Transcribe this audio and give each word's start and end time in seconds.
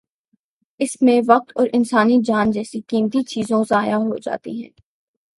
اس 0.79 1.01
میں 1.01 1.21
وقت 1.27 1.51
اور 1.55 1.67
انسانی 1.73 2.17
جان 2.25 2.51
جیسی 2.51 2.81
قیمتی 2.87 3.23
چیزوں 3.23 3.63
ضائع 3.69 3.95
ہو 3.95 4.17
جاتی 4.17 4.63
ہیں۔ 4.63 4.69